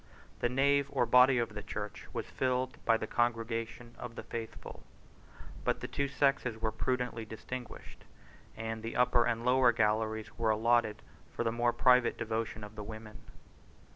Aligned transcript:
The 0.39 0.49
nave 0.49 0.87
or 0.89 1.05
body 1.05 1.37
of 1.37 1.53
the 1.53 1.61
church 1.61 2.07
was 2.11 2.25
filled 2.25 2.83
by 2.85 2.97
the 2.97 3.05
congregation 3.05 3.93
of 3.99 4.15
the 4.15 4.23
faithful; 4.23 4.81
but 5.63 5.79
the 5.79 5.87
two 5.87 6.07
sexes 6.07 6.59
were 6.59 6.71
prudently 6.71 7.23
distinguished, 7.23 8.03
and 8.57 8.81
the 8.81 8.95
upper 8.95 9.25
and 9.27 9.45
lower 9.45 9.71
galleries 9.71 10.35
were 10.39 10.49
allotted 10.49 11.03
for 11.35 11.43
the 11.43 11.51
more 11.51 11.71
private 11.71 12.17
devotion 12.17 12.63
of 12.63 12.75
the 12.75 12.83
women. 12.83 13.19